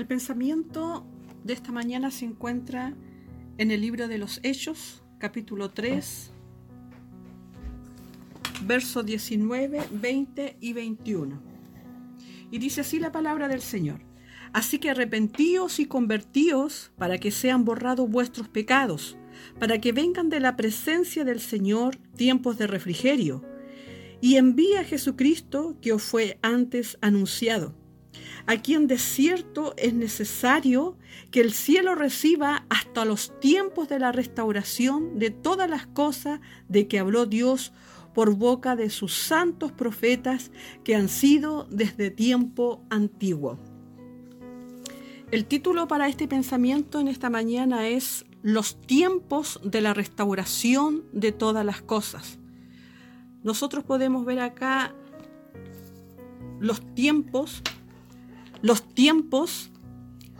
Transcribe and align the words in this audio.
El 0.00 0.06
pensamiento 0.06 1.04
de 1.44 1.52
esta 1.52 1.72
mañana 1.72 2.10
se 2.10 2.24
encuentra 2.24 2.94
en 3.58 3.70
el 3.70 3.82
libro 3.82 4.08
de 4.08 4.16
los 4.16 4.40
Hechos, 4.42 5.02
capítulo 5.18 5.72
3, 5.72 6.30
versos 8.62 9.04
19, 9.04 9.82
20 9.92 10.56
y 10.58 10.72
21. 10.72 11.42
Y 12.50 12.58
dice 12.58 12.80
así 12.80 12.98
la 12.98 13.12
palabra 13.12 13.46
del 13.46 13.60
Señor. 13.60 14.00
Así 14.54 14.78
que 14.78 14.88
arrepentíos 14.88 15.78
y 15.78 15.84
convertíos 15.84 16.92
para 16.96 17.18
que 17.18 17.30
sean 17.30 17.66
borrados 17.66 18.08
vuestros 18.08 18.48
pecados, 18.48 19.18
para 19.58 19.82
que 19.82 19.92
vengan 19.92 20.30
de 20.30 20.40
la 20.40 20.56
presencia 20.56 21.24
del 21.26 21.40
Señor 21.40 21.96
tiempos 22.16 22.56
de 22.56 22.66
refrigerio, 22.66 23.44
y 24.22 24.36
envía 24.36 24.80
a 24.80 24.84
Jesucristo 24.84 25.76
que 25.82 25.92
os 25.92 26.02
fue 26.02 26.38
antes 26.40 26.96
anunciado, 27.02 27.74
a 28.50 28.56
quien 28.56 28.88
de 28.88 28.98
cierto 28.98 29.74
es 29.76 29.94
necesario 29.94 30.96
que 31.30 31.40
el 31.40 31.52
cielo 31.52 31.94
reciba 31.94 32.64
hasta 32.68 33.04
los 33.04 33.38
tiempos 33.38 33.88
de 33.88 34.00
la 34.00 34.10
restauración 34.10 35.20
de 35.20 35.30
todas 35.30 35.70
las 35.70 35.86
cosas 35.86 36.40
de 36.68 36.88
que 36.88 36.98
habló 36.98 37.26
Dios 37.26 37.72
por 38.12 38.34
boca 38.34 38.74
de 38.74 38.90
sus 38.90 39.14
santos 39.14 39.70
profetas 39.70 40.50
que 40.82 40.96
han 40.96 41.08
sido 41.08 41.68
desde 41.70 42.10
tiempo 42.10 42.82
antiguo. 42.90 43.56
El 45.30 45.44
título 45.44 45.86
para 45.86 46.08
este 46.08 46.26
pensamiento 46.26 46.98
en 46.98 47.06
esta 47.06 47.30
mañana 47.30 47.86
es 47.86 48.26
Los 48.42 48.80
tiempos 48.80 49.60
de 49.62 49.80
la 49.80 49.94
restauración 49.94 51.04
de 51.12 51.30
todas 51.30 51.64
las 51.64 51.82
cosas. 51.82 52.40
Nosotros 53.44 53.84
podemos 53.84 54.26
ver 54.26 54.40
acá 54.40 54.92
los 56.58 56.80
tiempos. 56.96 57.62
Los 58.62 58.82
tiempos 58.94 59.70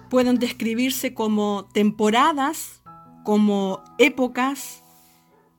pueden 0.09 0.39
describirse 0.39 1.15
como 1.15 1.69
temporadas, 1.73 2.83
como 3.25 3.83
épocas 3.99 4.83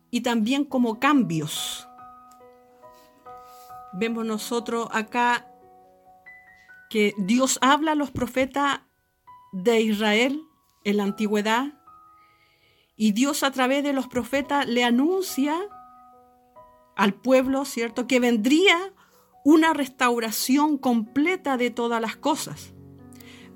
y 0.09 0.21
también 0.21 0.65
como 0.65 0.99
cambios 0.99 1.87
vemos 3.91 4.25
nosotros 4.25 4.87
acá 4.91 5.47
que 6.89 7.13
Dios 7.17 7.57
habla 7.61 7.93
a 7.93 7.95
los 7.95 8.11
profetas 8.11 8.81
de 9.51 9.81
Israel 9.81 10.41
en 10.83 10.97
la 10.97 11.03
antigüedad 11.03 11.73
y 12.95 13.13
Dios 13.13 13.43
a 13.43 13.51
través 13.51 13.83
de 13.83 13.93
los 13.93 14.07
profetas 14.07 14.67
le 14.67 14.83
anuncia 14.83 15.57
al 16.95 17.13
pueblo, 17.13 17.65
¿cierto?, 17.65 18.07
que 18.07 18.19
vendría 18.19 18.93
una 19.43 19.73
restauración 19.73 20.77
completa 20.77 21.57
de 21.57 21.69
todas 21.69 22.01
las 22.01 22.15
cosas. 22.15 22.73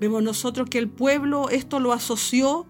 Vemos 0.00 0.22
nosotros 0.22 0.68
que 0.68 0.78
el 0.78 0.88
pueblo 0.88 1.48
esto 1.48 1.80
lo 1.80 1.92
asoció 1.92 2.66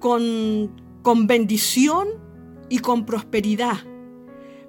con, 0.00 0.72
con 1.02 1.26
bendición 1.26 2.08
y 2.68 2.78
con 2.78 3.06
prosperidad. 3.06 3.78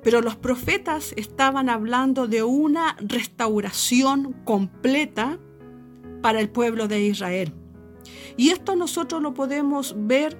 Pero 0.03 0.21
los 0.21 0.35
profetas 0.35 1.13
estaban 1.17 1.69
hablando 1.69 2.27
de 2.27 2.43
una 2.43 2.95
restauración 2.99 4.33
completa 4.45 5.39
para 6.21 6.39
el 6.39 6.49
pueblo 6.49 6.87
de 6.87 7.01
Israel. 7.01 7.53
Y 8.37 8.49
esto 8.49 8.75
nosotros 8.75 9.21
lo 9.21 9.33
podemos 9.33 9.95
ver 9.97 10.37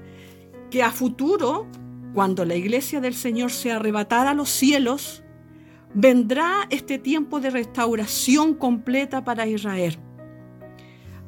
que 0.70 0.84
a 0.84 0.92
futuro, 0.92 1.68
cuando 2.14 2.46
la 2.46 2.56
iglesia 2.56 3.02
del 3.02 3.16
Señor 3.16 3.52
sea 3.52 3.78
arrebatada 3.78 4.32
a 4.32 4.34
los 4.34 4.50
cielos, 4.50 5.24
vendrá 5.94 6.68
este 6.70 7.00
tiempo 7.00 7.40
de 7.40 7.50
restauración 7.50 8.54
completa 8.54 9.24
para 9.24 9.48
Israel. 9.48 9.98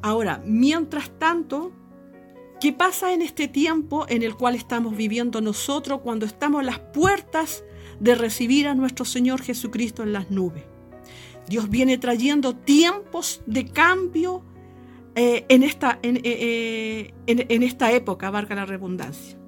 Ahora, 0.02 0.42
mientras 0.46 1.10
tanto, 1.18 1.72
¿qué 2.60 2.72
pasa 2.72 3.12
en 3.12 3.22
este 3.22 3.48
tiempo 3.48 4.06
en 4.08 4.22
el 4.22 4.34
cual 4.36 4.54
estamos 4.54 4.96
viviendo 4.96 5.40
nosotros 5.40 6.00
cuando 6.02 6.26
estamos 6.26 6.60
a 6.60 6.64
las 6.64 6.78
puertas 6.78 7.64
de 8.00 8.14
recibir 8.14 8.66
a 8.66 8.74
nuestro 8.74 9.04
Señor 9.04 9.42
Jesucristo 9.42 10.02
en 10.02 10.12
las 10.12 10.30
nubes. 10.30 10.64
Dios 11.46 11.68
viene 11.68 11.98
trayendo 11.98 12.56
tiempos 12.56 13.42
de 13.46 13.66
cambio 13.66 14.42
eh, 15.14 15.44
en, 15.48 15.62
esta, 15.62 15.98
eh, 16.02 16.20
eh, 16.24 17.14
en, 17.26 17.62
esta 17.62 17.92
época, 17.92 18.28
abarca 18.28 18.54
la 18.54 18.66
redundancia. 18.66 19.38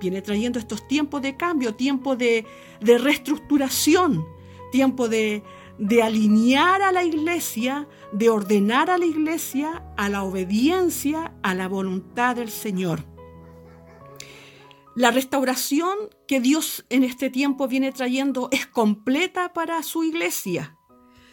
Viene 0.00 0.20
trayendo 0.20 0.58
estos 0.58 0.86
tiempos 0.86 1.22
de 1.22 1.36
cambio, 1.36 1.74
tiempo 1.74 2.16
de, 2.16 2.44
de 2.80 2.98
reestructuración, 2.98 4.26
tiempo 4.70 5.08
de, 5.08 5.42
de 5.78 6.02
alinear 6.02 6.82
a 6.82 6.92
la 6.92 7.04
iglesia, 7.04 7.88
de 8.12 8.30
ordenar 8.30 8.90
a 8.90 8.98
la 8.98 9.06
iglesia 9.06 9.84
a 9.96 10.08
la 10.08 10.22
obediencia, 10.22 11.34
a 11.42 11.54
la 11.54 11.68
voluntad 11.68 12.36
del 12.36 12.50
Señor. 12.50 13.04
La 14.94 15.10
restauración 15.10 15.94
que 16.26 16.40
Dios 16.40 16.86
en 16.88 17.04
este 17.04 17.28
tiempo 17.28 17.68
viene 17.68 17.92
trayendo 17.92 18.48
es 18.50 18.66
completa 18.66 19.52
para 19.52 19.82
su 19.82 20.04
iglesia. 20.04 20.78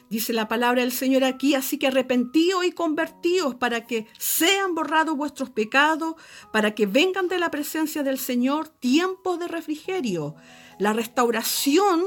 Dice 0.09 0.33
la 0.33 0.49
palabra 0.49 0.81
del 0.81 0.91
Señor 0.91 1.23
aquí, 1.23 1.55
así 1.55 1.79
que 1.79 1.87
arrepentíos 1.87 2.65
y 2.65 2.73
convertíos 2.73 3.55
para 3.55 3.87
que 3.87 4.05
sean 4.19 4.75
borrados 4.75 5.15
vuestros 5.15 5.49
pecados, 5.49 6.15
para 6.51 6.75
que 6.75 6.85
vengan 6.85 7.29
de 7.29 7.39
la 7.39 7.49
presencia 7.49 8.03
del 8.03 8.19
Señor 8.19 8.67
tiempos 8.67 9.39
de 9.39 9.47
refrigerio. 9.47 10.35
La 10.77 10.91
restauración 10.91 12.03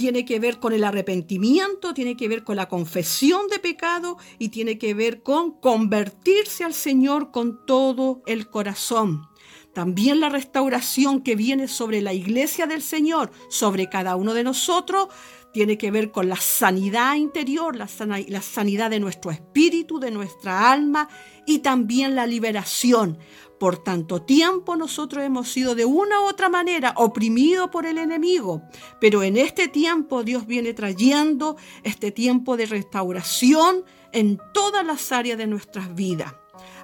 tiene 0.00 0.24
que 0.24 0.40
ver 0.40 0.58
con 0.60 0.72
el 0.72 0.84
arrepentimiento, 0.84 1.92
tiene 1.92 2.16
que 2.16 2.26
ver 2.26 2.42
con 2.42 2.56
la 2.56 2.70
confesión 2.70 3.48
de 3.48 3.58
pecado 3.58 4.16
y 4.38 4.48
tiene 4.48 4.78
que 4.78 4.94
ver 4.94 5.22
con 5.22 5.60
convertirse 5.60 6.64
al 6.64 6.72
Señor 6.72 7.30
con 7.30 7.66
todo 7.66 8.22
el 8.24 8.48
corazón. 8.48 9.29
También 9.80 10.20
la 10.20 10.28
restauración 10.28 11.22
que 11.22 11.36
viene 11.36 11.66
sobre 11.66 12.02
la 12.02 12.12
iglesia 12.12 12.66
del 12.66 12.82
Señor, 12.82 13.30
sobre 13.48 13.88
cada 13.88 14.14
uno 14.14 14.34
de 14.34 14.44
nosotros, 14.44 15.08
tiene 15.54 15.78
que 15.78 15.90
ver 15.90 16.10
con 16.10 16.28
la 16.28 16.36
sanidad 16.36 17.14
interior, 17.14 17.74
la, 17.74 17.88
sanidad 17.88 18.90
de 18.90 19.00
nuestro 19.00 19.30
espíritu, 19.30 19.98
de 19.98 20.10
nuestra 20.10 20.70
alma 20.70 21.08
y 21.46 21.60
también 21.60 22.14
la 22.14 22.26
liberación. 22.26 23.16
Por 23.58 23.82
tanto 23.82 24.20
tiempo 24.20 24.76
nosotros 24.76 25.24
hemos 25.24 25.48
sido 25.48 25.74
de 25.74 25.86
una 25.86 26.20
u 26.20 26.24
otra 26.24 26.50
manera 26.50 26.92
oprimidos 26.98 27.70
por 27.70 27.86
el 27.86 27.96
enemigo, 27.96 28.60
pero 29.00 29.22
en 29.22 29.38
este 29.38 29.66
tiempo 29.66 30.24
Dios 30.24 30.46
viene 30.46 30.74
trayendo 30.74 31.56
este 31.84 32.12
tiempo 32.12 32.58
de 32.58 32.66
restauración 32.66 33.86
en 34.12 34.38
todas 34.52 34.84
las 34.84 35.10
áreas 35.10 35.38
de 35.38 35.46
nuestras 35.46 35.94
vidas. 35.94 36.34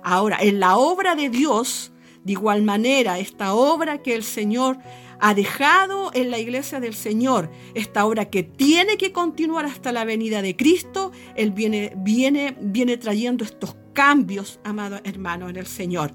Ahora, 0.03 0.39
en 0.41 0.61
la 0.61 0.79
obra 0.79 1.15
de 1.15 1.29
Dios, 1.29 1.93
de 2.27 2.33
igual 2.33 2.63
manera, 2.63 3.21
esta 3.21 3.55
obra 3.55 4.03
que 4.03 4.17
el 4.17 4.25
Señor 4.25 4.79
ha 5.21 5.33
dejado 5.33 6.11
en 6.13 6.33
la 6.33 6.41
iglesia 6.41 6.81
del 6.81 6.95
Señor, 6.95 7.53
esta 7.75 8.05
obra 8.05 8.25
que 8.25 8.43
tiene 8.43 8.97
que 8.97 9.13
continuar 9.13 9.65
hasta 9.65 9.93
la 9.93 10.05
venida 10.05 10.43
de 10.43 10.57
Cristo, 10.57 11.13
Él 11.37 11.53
viene, 11.53 11.93
viene, 11.99 12.57
viene 12.61 12.97
trayendo 12.97 13.45
estos 13.45 13.77
cambios, 13.93 14.59
amados 14.65 15.03
hermanos, 15.05 15.51
en 15.51 15.57
el 15.57 15.67
Señor. 15.67 16.11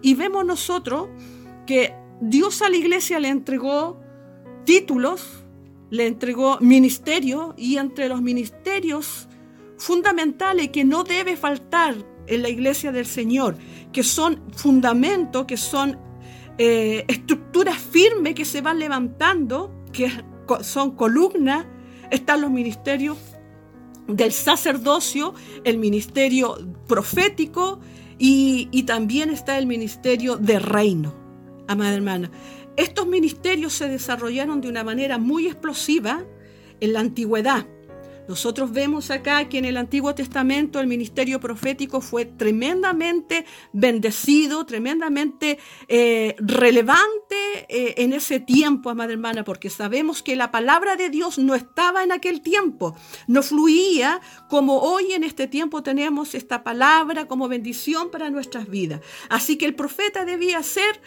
Y 0.00 0.14
vemos 0.14 0.46
nosotros 0.46 1.08
que 1.66 1.92
Dios 2.22 2.62
a 2.62 2.70
la 2.70 2.78
iglesia 2.78 3.20
le 3.20 3.28
entregó 3.28 4.00
títulos, 4.64 5.44
le 5.90 6.06
entregó 6.06 6.58
ministerio 6.60 7.54
y 7.58 7.76
entre 7.76 8.08
los 8.08 8.22
ministerios 8.22 9.28
fundamentales 9.80 10.68
que 10.68 10.84
no 10.84 11.04
debe 11.04 11.36
faltar 11.36 11.94
en 12.26 12.42
la 12.42 12.48
iglesia 12.48 12.92
del 12.92 13.06
Señor, 13.06 13.56
que 13.92 14.02
son 14.02 14.42
fundamentos, 14.52 15.46
que 15.46 15.56
son 15.56 15.98
eh, 16.58 17.04
estructuras 17.08 17.78
firmes 17.78 18.34
que 18.34 18.44
se 18.44 18.60
van 18.60 18.78
levantando, 18.78 19.74
que 19.92 20.10
son 20.60 20.92
columnas, 20.96 21.64
están 22.10 22.42
los 22.42 22.50
ministerios 22.50 23.16
del 24.06 24.32
sacerdocio, 24.32 25.34
el 25.64 25.78
ministerio 25.78 26.56
profético 26.86 27.80
y, 28.18 28.68
y 28.70 28.82
también 28.82 29.30
está 29.30 29.56
el 29.56 29.66
ministerio 29.66 30.36
de 30.36 30.58
reino. 30.58 31.14
Amada 31.68 31.94
hermana, 31.94 32.30
estos 32.76 33.06
ministerios 33.06 33.72
se 33.72 33.88
desarrollaron 33.88 34.60
de 34.60 34.68
una 34.68 34.84
manera 34.84 35.16
muy 35.18 35.46
explosiva 35.46 36.24
en 36.80 36.92
la 36.92 37.00
antigüedad. 37.00 37.66
Nosotros 38.30 38.70
vemos 38.70 39.10
acá 39.10 39.48
que 39.48 39.58
en 39.58 39.64
el 39.64 39.76
Antiguo 39.76 40.14
Testamento 40.14 40.78
el 40.78 40.86
ministerio 40.86 41.40
profético 41.40 42.00
fue 42.00 42.26
tremendamente 42.26 43.44
bendecido, 43.72 44.64
tremendamente 44.64 45.58
eh, 45.88 46.36
relevante 46.38 47.66
eh, 47.68 47.94
en 47.96 48.12
ese 48.12 48.38
tiempo, 48.38 48.88
amada 48.88 49.12
hermana, 49.14 49.42
porque 49.42 49.68
sabemos 49.68 50.22
que 50.22 50.36
la 50.36 50.52
palabra 50.52 50.94
de 50.94 51.10
Dios 51.10 51.38
no 51.38 51.56
estaba 51.56 52.04
en 52.04 52.12
aquel 52.12 52.40
tiempo, 52.40 52.94
no 53.26 53.42
fluía 53.42 54.20
como 54.48 54.78
hoy 54.78 55.12
en 55.12 55.24
este 55.24 55.48
tiempo 55.48 55.82
tenemos 55.82 56.36
esta 56.36 56.62
palabra 56.62 57.26
como 57.26 57.48
bendición 57.48 58.12
para 58.12 58.30
nuestras 58.30 58.70
vidas. 58.70 59.00
Así 59.28 59.58
que 59.58 59.66
el 59.66 59.74
profeta 59.74 60.24
debía 60.24 60.62
ser, 60.62 61.00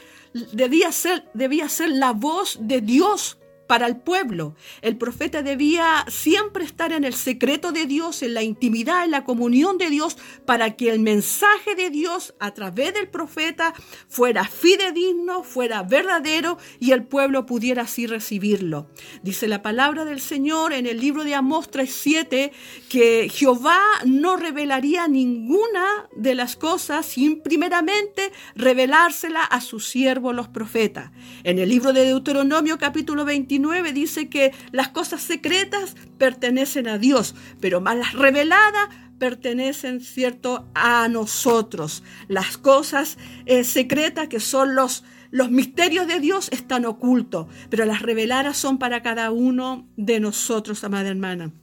debía 0.51 0.91
ser, 0.91 1.31
debía 1.33 1.69
ser 1.69 1.87
la 1.87 2.11
voz 2.11 2.57
de 2.59 2.81
Dios 2.81 3.37
para 3.73 3.87
el 3.87 3.95
pueblo. 3.95 4.53
El 4.83 4.97
profeta 4.97 5.41
debía 5.41 6.05
siempre 6.07 6.63
estar 6.63 6.93
en 6.93 7.05
el 7.05 7.15
secreto 7.15 7.71
de 7.71 7.87
Dios, 7.87 8.21
en 8.21 8.35
la 8.35 8.43
intimidad, 8.43 9.03
en 9.03 9.09
la 9.09 9.23
comunión 9.23 9.79
de 9.79 9.89
Dios, 9.89 10.15
para 10.45 10.75
que 10.75 10.91
el 10.91 10.99
mensaje 10.99 11.73
de 11.73 11.89
Dios 11.89 12.35
a 12.39 12.53
través 12.53 12.93
del 12.93 13.07
profeta 13.07 13.73
fuera 14.07 14.43
fidedigno, 14.43 15.43
fuera 15.43 15.81
verdadero 15.81 16.59
y 16.79 16.91
el 16.91 17.03
pueblo 17.03 17.47
pudiera 17.47 17.81
así 17.81 18.05
recibirlo. 18.05 18.91
Dice 19.23 19.47
la 19.47 19.63
palabra 19.63 20.05
del 20.05 20.21
Señor 20.21 20.71
en 20.71 20.85
el 20.85 20.99
libro 20.99 21.23
de 21.23 21.33
Amós 21.33 21.71
3.7 21.71 22.51
que 22.89 23.27
Jehová 23.27 23.81
no 24.05 24.37
revelaría 24.37 25.07
ninguna 25.07 26.07
de 26.15 26.35
las 26.35 26.55
cosas 26.55 27.07
sin 27.07 27.41
primeramente 27.41 28.31
revelársela 28.53 29.43
a 29.43 29.61
sus 29.61 29.87
siervos 29.87 30.35
los 30.35 30.47
profetas. 30.47 31.09
En 31.43 31.57
el 31.57 31.69
libro 31.69 31.91
de 31.91 32.05
Deuteronomio 32.05 32.77
capítulo 32.77 33.25
29 33.25 33.62
dice 33.93 34.29
que 34.29 34.51
las 34.71 34.89
cosas 34.89 35.21
secretas 35.21 35.95
pertenecen 36.17 36.87
a 36.87 36.97
Dios, 36.97 37.35
pero 37.59 37.81
más 37.81 37.97
las 37.97 38.13
reveladas 38.13 38.89
pertenecen, 39.19 40.01
¿cierto?, 40.01 40.67
a 40.73 41.07
nosotros. 41.07 42.03
Las 42.27 42.57
cosas 42.57 43.17
eh, 43.45 43.63
secretas 43.63 44.27
que 44.27 44.39
son 44.39 44.75
los, 44.75 45.03
los 45.31 45.49
misterios 45.49 46.07
de 46.07 46.19
Dios 46.19 46.49
están 46.51 46.85
ocultos, 46.85 47.47
pero 47.69 47.85
las 47.85 48.01
reveladas 48.01 48.57
son 48.57 48.77
para 48.79 49.01
cada 49.01 49.31
uno 49.31 49.87
de 49.95 50.19
nosotros, 50.19 50.83
amada 50.83 51.09
hermana. 51.09 51.53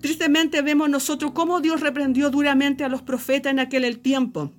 Tristemente 0.00 0.62
vemos 0.62 0.88
nosotros 0.88 1.32
cómo 1.32 1.60
Dios 1.60 1.80
reprendió 1.80 2.30
duramente 2.30 2.84
a 2.84 2.88
los 2.88 3.02
profetas 3.02 3.52
en 3.52 3.58
aquel 3.58 3.98
tiempo 3.98 4.52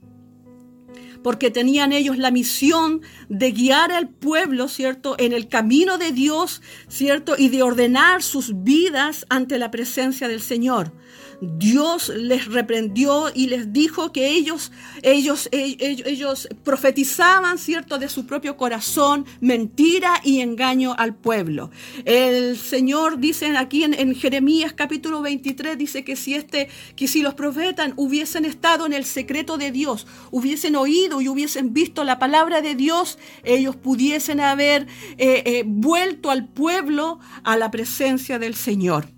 porque 1.28 1.52
tenían 1.52 1.92
ellos 1.92 2.18
la 2.18 2.32
misión 2.32 3.02
de 3.28 3.52
guiar 3.52 3.92
al 3.92 4.08
pueblo, 4.08 4.70
¿cierto?, 4.70 5.18
en 5.20 5.34
el 5.34 5.50
camino 5.50 5.98
de 5.98 6.14
Dios, 6.14 6.62
¿cierto?, 6.88 7.36
y 7.38 7.50
de 7.50 7.64
ordenar 7.64 8.24
sus 8.24 8.64
vidas 8.64 9.26
ante 9.28 9.60
la 9.60 9.70
presencia 9.70 10.30
del 10.30 10.40
Señor. 10.40 10.94
Dios 11.42 12.10
les 12.10 12.46
reprendió 12.46 13.26
y 13.34 13.48
les 13.48 13.72
dijo 13.72 14.12
que 14.12 14.30
ellos, 14.30 14.72
ellos, 15.04 15.50
ellos, 15.52 16.08
ellos, 16.08 16.50
profetizaban, 16.64 17.58
¿cierto?, 17.58 17.98
de 18.00 18.10
su 18.10 18.26
propio 18.26 18.58
corazón, 18.58 19.26
mentira 19.40 20.20
y 20.24 20.42
engaño 20.42 20.96
al 20.98 21.16
pueblo. 21.16 21.70
El 22.06 22.58
Señor 22.58 23.20
dice 23.20 23.56
aquí 23.58 23.84
en, 23.84 23.94
en, 23.94 24.16
Jeremías 24.16 24.74
capítulo 24.74 25.22
23, 25.22 25.78
dice 25.78 26.04
que 26.04 26.16
si, 26.16 26.34
este, 26.34 26.70
que 26.96 27.08
si 27.08 27.22
los 27.22 27.36
profetas 27.36 27.92
hubiesen 27.96 28.46
estado 28.46 28.86
en 28.86 28.94
el 28.94 29.06
secreto 29.06 29.58
de 29.58 29.72
Dios, 29.72 30.08
hubiesen 30.32 30.76
oído 30.76 31.22
y 31.22 31.30
hubiesen 31.30 31.74
visto 31.74 32.04
la 32.04 32.20
palabra 32.20 32.62
de 32.62 32.76
Dios, 32.76 33.20
ellos 33.44 33.76
pudiesen 33.76 34.40
haber 34.40 34.88
eh, 35.18 35.44
eh, 35.46 35.64
vuelto 35.66 36.32
al 36.32 36.48
pueblo 36.48 37.20
a 37.44 37.58
la 37.58 37.70
presencia 37.70 38.40
del 38.40 38.56
Señor. 38.56 39.17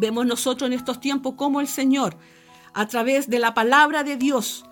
Vemos 0.00 0.26
nosotros 0.26 0.68
en 0.68 0.74
estos 0.74 1.00
tiempos 1.00 1.34
cómo 1.36 1.60
el 1.60 1.66
Señor, 1.66 2.16
a 2.72 2.86
través 2.86 3.28
de 3.28 3.40
la 3.40 3.52
palabra 3.52 4.04
de 4.04 4.16
Dios, 4.16 4.64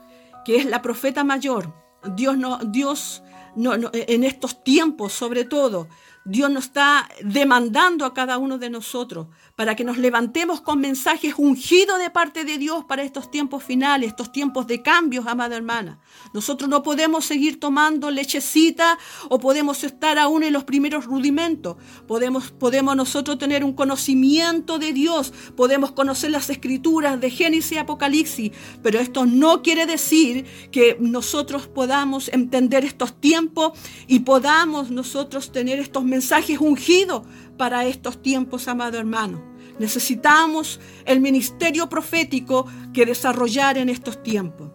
que 0.45 0.57
es 0.57 0.65
la 0.65 0.83
profeta 0.83 1.25
mayor, 1.25 1.75
Dios 2.15 2.39
no, 2.39 2.59
Dios 2.59 3.25
no, 3.57 3.73
en 3.75 4.23
estos 4.23 4.63
tiempos 4.63 5.13
sobre 5.13 5.45
todo, 5.45 5.89
Dios 6.29 6.51
nos 6.51 6.65
está 6.65 7.09
demandando 7.23 8.05
a 8.05 8.13
cada 8.13 8.37
uno 8.39 8.59
de 8.59 8.69
nosotros 8.69 9.29
para 9.55 9.77
que 9.77 9.85
nos 9.85 9.97
levantemos 9.97 10.61
con 10.61 10.81
mensajes 10.81 11.35
ungidos 11.39 12.01
de 12.01 12.11
parte 12.11 12.45
de 12.45 12.59
Dios 12.59 12.85
para 12.85 13.05
estos 13.05 13.31
tiempos 13.31 13.63
finales, 13.63 14.09
estos 14.09 14.33
tiempos 14.33 14.67
de 14.67 14.83
cambios, 14.83 15.29
amada 15.29 15.55
hermana. 15.55 16.01
Nosotros 16.35 16.69
no 16.69 16.83
podemos 16.83 17.25
seguir 17.25 17.61
tomando 17.61 18.11
lechecita 18.11 18.99
o 19.29 19.39
podemos 19.39 19.85
estar 19.85 20.19
aún 20.19 20.43
en 20.43 20.53
los 20.53 20.65
primeros 20.65 21.05
rudimentos. 21.05 21.77
Podemos, 22.09 22.51
podemos 22.51 22.97
nosotros 22.97 23.39
tener 23.39 23.63
un 23.63 23.73
conocimiento 23.73 24.81
de 24.81 24.93
Dios, 24.93 25.33
podemos 25.57 25.93
conocer 25.93 26.33
las 26.33 26.51
escrituras 26.51 27.21
de 27.21 27.31
Génesis 27.31 27.73
y 27.73 27.79
Apocalipsis, 27.79 28.51
pero 28.83 28.99
esto 28.99 29.27
no 29.27 29.63
quiere 29.63 29.87
decir 29.87 30.45
que 30.73 30.97
nosotros 30.99 31.69
podamos 31.69 32.29
entender 32.31 32.85
estos 32.85 33.21
tiempos 33.21 33.79
y 34.09 34.21
podamos 34.21 34.91
nosotros 34.91 35.53
tener 35.53 35.79
estos 35.79 36.03
mensajes 36.03 36.16
mensajes 36.17 36.59
ungidos 36.61 37.25
para 37.59 37.85
estos 37.85 38.23
tiempos, 38.23 38.69
amado 38.69 38.99
hermano. 38.99 39.45
Necesitamos 39.79 40.81
el 41.05 41.21
ministerio 41.21 41.91
profético 41.91 42.67
que 42.95 43.05
desarrollar 43.05 43.77
en 43.77 43.91
estos 43.91 44.23
tiempos. 44.23 44.71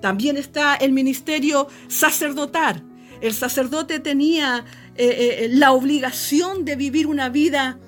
También 0.00 0.36
está 0.36 0.76
el 0.76 0.92
ministerio 0.92 1.66
sacerdotal. 1.88 2.84
El 3.20 3.34
sacerdote 3.34 3.98
tenía 3.98 4.64
eh, 4.94 5.04
eh, 5.06 5.48
la 5.50 5.72
obligación 5.72 6.64
de 6.64 6.76
vivir 6.76 7.08
una 7.08 7.28
vida 7.28 7.80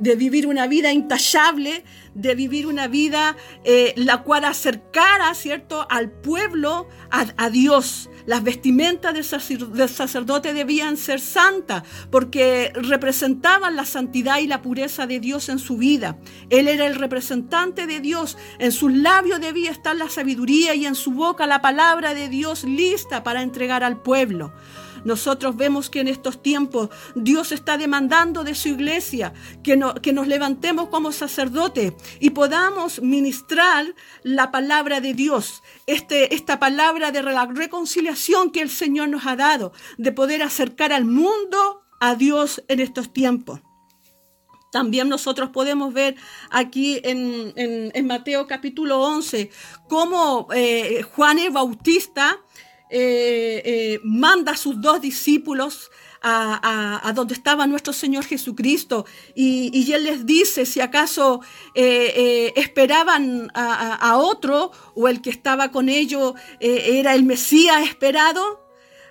de 0.00 0.16
vivir 0.16 0.46
una 0.46 0.66
vida 0.66 0.92
intachable, 0.92 1.84
de 2.14 2.34
vivir 2.34 2.66
una 2.66 2.88
vida 2.88 3.36
eh, 3.64 3.92
la 3.96 4.22
cual 4.22 4.44
acercara, 4.46 5.34
¿cierto?, 5.34 5.86
al 5.90 6.10
pueblo 6.10 6.88
a, 7.10 7.50
Dios. 7.50 8.08
Las 8.30 8.44
vestimentas 8.44 9.12
del 9.12 9.88
sacerdote 9.88 10.54
debían 10.54 10.96
ser 10.96 11.18
santas 11.18 11.82
porque 12.12 12.70
representaban 12.76 13.74
la 13.74 13.84
santidad 13.84 14.38
y 14.38 14.46
la 14.46 14.62
pureza 14.62 15.08
de 15.08 15.18
Dios 15.18 15.48
en 15.48 15.58
su 15.58 15.78
vida. 15.78 16.16
Él 16.48 16.68
era 16.68 16.86
el 16.86 16.94
representante 16.94 17.88
de 17.88 17.98
Dios. 17.98 18.38
En 18.60 18.70
sus 18.70 18.92
labios 18.92 19.40
debía 19.40 19.72
estar 19.72 19.96
la 19.96 20.08
sabiduría 20.08 20.76
y 20.76 20.86
en 20.86 20.94
su 20.94 21.10
boca 21.10 21.48
la 21.48 21.60
palabra 21.60 22.14
de 22.14 22.28
Dios 22.28 22.62
lista 22.62 23.24
para 23.24 23.42
entregar 23.42 23.82
al 23.82 24.00
pueblo. 24.00 24.52
Nosotros 25.04 25.56
vemos 25.56 25.90
que 25.90 26.00
en 26.00 26.08
estos 26.08 26.42
tiempos 26.42 26.90
Dios 27.14 27.52
está 27.52 27.78
demandando 27.78 28.44
de 28.44 28.54
su 28.54 28.68
iglesia 28.68 29.32
que, 29.62 29.76
nos 29.76 30.26
levantemos 30.26 30.88
como 30.88 31.12
sacerdotes 31.12 31.92
y 32.20 32.30
podamos 32.30 33.00
ministrar 33.00 33.94
la 34.22 34.50
palabra 34.50 35.00
de 35.00 35.14
Dios, 35.14 35.62
este, 35.86 36.34
esta 36.34 36.58
palabra 36.58 37.12
de 37.12 37.22
la 37.22 37.46
reconciliación 37.46 38.50
que 38.50 38.62
el 38.62 38.70
Señor 38.70 39.08
nos 39.08 39.26
ha 39.26 39.36
dado, 39.36 39.72
de 39.98 40.12
poder 40.12 40.42
acercar 40.42 40.92
al 40.92 41.04
mundo 41.04 41.82
a 42.00 42.14
Dios 42.14 42.62
en 42.68 42.80
estos 42.80 43.12
tiempos. 43.12 43.60
También 44.70 45.08
nosotros 45.08 45.50
podemos 45.50 45.92
ver 45.92 46.14
aquí 46.50 47.00
en, 47.02 48.06
Mateo 48.06 48.46
capítulo 48.46 49.00
11 49.00 49.50
cómo 49.88 50.48
eh, 50.54 51.02
Juan 51.02 51.38
el 51.38 51.50
Bautista 51.50 52.38
eh, 52.90 53.62
eh, 53.64 54.00
manda 54.02 54.52
a 54.52 54.56
sus 54.56 54.80
dos 54.80 55.00
discípulos 55.00 55.90
a, 56.22 57.12
donde 57.14 57.32
estaba 57.32 57.66
nuestro 57.66 57.94
Señor 57.94 58.24
Jesucristo 58.24 59.06
y, 59.34 59.90
Él 59.92 60.04
les 60.04 60.26
dice 60.26 60.66
si 60.66 60.80
acaso 60.80 61.40
eh, 61.74 62.52
esperaban 62.56 63.50
a, 63.54 63.94
a, 63.94 64.18
otro 64.18 64.70
o 64.94 65.08
el 65.08 65.22
que 65.22 65.30
estaba 65.30 65.70
con 65.70 65.88
ellos 65.88 66.34
era 66.60 67.14
el 67.14 67.22
Mesías 67.22 67.82
esperado. 67.84 68.60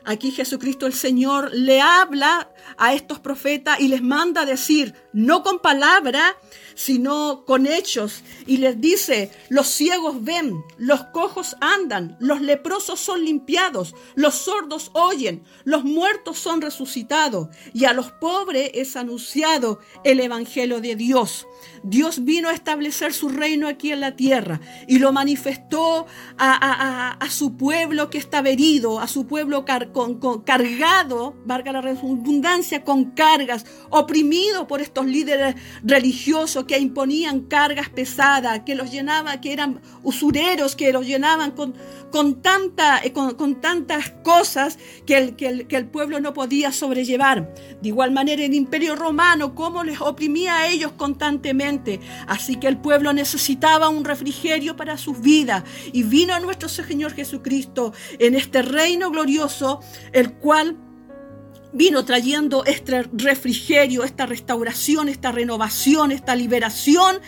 Aquí 0.05 0.31
Jesucristo 0.31 0.85
el 0.85 0.93
Señor 0.93 1.51
le 1.53 1.81
habla 1.81 2.51
a 2.77 2.93
estos 2.93 3.19
profetas 3.19 3.79
y 3.79 3.87
les 3.87 4.01
manda 4.01 4.41
a 4.41 4.45
decir, 4.45 4.93
no 5.13 5.43
con 5.43 5.59
palabra, 5.59 6.37
sino 6.75 7.43
con 7.45 7.67
hechos. 7.67 8.23
Y 8.47 8.57
les 8.57 8.79
dice, 8.79 9.31
los 9.49 9.67
ciegos 9.67 10.23
ven, 10.23 10.63
los 10.77 11.03
cojos 11.05 11.57
andan, 11.59 12.15
los 12.19 12.41
leprosos 12.41 12.99
son 12.99 13.25
limpiados, 13.25 13.95
los 14.15 14.35
sordos 14.35 14.91
oyen, 14.93 15.43
los 15.65 15.83
muertos 15.83 16.39
son 16.39 16.61
resucitados, 16.61 17.49
y 17.73 17.85
a 17.85 17.93
los 17.93 18.11
pobres 18.13 18.71
es 18.73 18.95
anunciado 18.95 19.79
el 20.03 20.21
Evangelio 20.21 20.79
de 20.79 20.95
Dios. 20.95 21.45
Dios 21.83 22.23
vino 22.23 22.49
a 22.49 22.53
establecer 22.53 23.13
su 23.13 23.29
reino 23.29 23.67
aquí 23.67 23.91
en 23.91 23.99
la 23.99 24.15
tierra 24.15 24.61
y 24.87 24.99
lo 24.99 25.11
manifestó 25.11 26.05
a, 26.37 27.17
su 27.29 27.57
pueblo 27.57 28.09
que 28.09 28.17
estaba 28.17 28.49
herido, 28.49 28.99
a 28.99 29.07
su 29.07 29.27
pueblo 29.27 29.65
cargado, 29.65 31.35
valga 31.45 31.71
la 31.71 31.81
redundancia, 31.81 32.83
con 32.83 33.11
cargas, 33.11 33.65
oprimido 33.89 34.67
por 34.67 34.81
estos 34.81 34.98
líderes 35.05 35.55
religiosos 35.83 36.65
que 36.65 36.79
imponían 36.79 37.41
cargas 37.41 37.89
pesadas, 37.89 38.61
que 38.65 38.75
los 38.75 38.91
llenaban, 38.91 39.39
que 39.41 39.53
eran 39.53 39.81
usureros, 40.03 40.75
que 40.75 40.91
los 40.93 41.05
llenaban 41.05 41.51
con, 41.51 41.73
con, 42.11 42.41
eh, 43.03 43.11
con, 43.11 43.61
tantas 43.61 44.11
cosas 44.23 44.77
que 45.05 45.17
el, 45.17 45.35
que, 45.35 45.47
el, 45.47 45.67
que 45.67 45.75
el 45.77 45.87
pueblo 45.87 46.19
no 46.19 46.33
podía 46.33 46.71
sobrellevar. 46.71 47.53
De 47.81 47.89
igual 47.89 48.11
manera 48.11 48.43
el 48.43 48.53
imperio 48.53 48.95
romano, 48.95 49.55
cómo 49.55 49.83
les 49.83 50.01
oprimía 50.01 50.57
a 50.57 50.67
ellos 50.67 50.91
constantemente. 50.93 51.99
Así 52.27 52.55
que 52.55 52.67
el 52.67 52.77
pueblo 52.77 53.13
necesitaba 53.13 53.89
un 53.89 54.05
refrigerio 54.05 54.75
para 54.75 54.97
sus 54.97 55.21
vidas. 55.21 55.63
Y 55.93 56.03
vino 56.03 56.39
nuestro 56.39 56.69
Señor 56.69 57.13
Jesucristo 57.13 57.93
en 58.17 58.35
este 58.35 58.61
reino 58.61 59.11
glorioso, 59.11 59.79
el 60.11 60.33
cual 60.33 60.77
vino 61.73 62.05
trayendo 62.05 62.65
este 62.65 63.03
refrigerio, 63.13 64.03
esta 64.03 64.25
restauración, 64.25 65.09
esta 65.09 65.31
renovación, 65.31 66.11
esta 66.11 66.35
liberación 66.35 67.19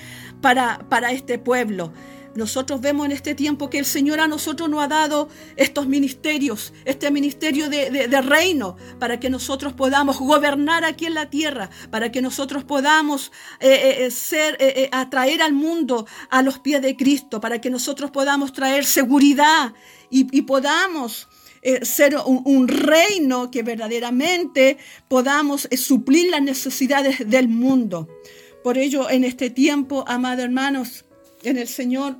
para, 0.42 0.80
para 0.90 1.12
este 1.12 1.38
pueblo. 1.38 1.94
nosotros 2.34 2.80
vemos 2.80 3.06
en 3.06 3.12
este 3.12 3.36
tiempo 3.36 3.70
que 3.70 3.78
el 3.78 3.86
Señor 3.86 4.20
a 4.20 4.28
nosotros 4.28 4.70
nos 4.70 4.82
ha 4.82 4.88
dado 4.88 5.28
estos 5.58 5.88
ministerios, 5.88 6.74
este 6.86 7.12
ministerio 7.12 7.70
de, 7.70 8.22
reino, 8.22 8.78
para 9.00 9.20
que 9.20 9.30
nosotros 9.30 9.74
podamos 9.74 10.18
gobernar 10.18 10.86
aquí 10.86 11.06
en 11.06 11.14
la 11.14 11.30
tierra, 11.30 11.70
para 11.90 12.12
que 12.12 12.22
nosotros 12.22 12.64
podamos 12.64 13.32
eh, 13.60 13.70
eh, 13.70 14.06
eh, 14.06 14.12
ser, 14.12 14.58
atraer 14.92 15.42
al 15.42 15.54
mundo 15.54 16.08
a 16.30 16.42
los 16.42 16.60
pies 16.60 16.82
de 16.82 16.96
Cristo, 16.96 17.42
para 17.42 17.60
que 17.60 17.70
nosotros 17.70 18.12
podamos 18.12 18.54
traer 18.54 18.86
seguridad 18.86 19.74
y, 20.10 20.42
podamos 20.44 21.28
ser 21.84 22.16
un, 22.26 22.68
reino 22.68 23.52
que 23.52 23.64
verdaderamente 23.64 24.78
podamos 25.08 25.68
suplir 25.78 26.32
las 26.32 26.42
necesidades 26.42 27.30
del 27.30 27.48
mundo. 27.48 28.08
Por 28.64 28.78
ello, 28.78 29.10
en 29.10 29.24
este 29.24 29.50
tiempo, 29.50 30.04
amados 30.08 30.44
hermanos, 30.46 31.06
en 31.44 31.58
el 31.58 31.68
Señor. 31.68 32.18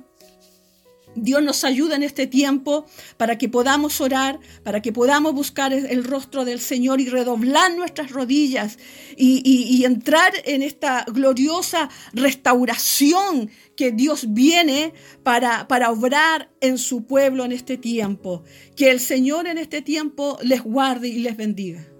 Dios 1.14 1.42
nos 1.42 1.64
ayuda 1.64 1.96
en 1.96 2.02
este 2.02 2.26
tiempo 2.26 2.86
para 3.16 3.38
que 3.38 3.48
podamos 3.48 4.00
orar, 4.00 4.40
para 4.62 4.80
que 4.82 4.92
podamos 4.92 5.34
buscar 5.34 5.72
el 5.72 6.04
rostro 6.04 6.44
del 6.44 6.60
Señor 6.60 7.00
y 7.00 7.08
redoblar 7.08 7.74
nuestras 7.74 8.10
rodillas 8.10 8.78
y, 9.16 9.82
entrar 9.84 10.32
en 10.44 10.62
esta 10.62 11.04
gloriosa 11.08 11.90
restauración 12.12 13.50
que 13.76 13.90
Dios 13.90 14.32
viene 14.32 14.94
para, 15.22 15.66
para 15.66 15.90
obrar 15.90 16.50
en 16.60 16.78
su 16.78 17.04
pueblo 17.04 17.44
en 17.44 17.52
este 17.52 17.76
tiempo. 17.76 18.44
Que 18.76 18.90
el 18.90 19.00
Señor 19.00 19.46
en 19.46 19.58
este 19.58 19.82
tiempo 19.82 20.38
les 20.42 20.62
guarde 20.62 21.08
y 21.08 21.18
les 21.18 21.36
bendiga. 21.36 21.91